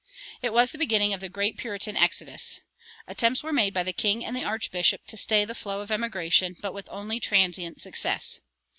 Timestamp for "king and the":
3.93-4.43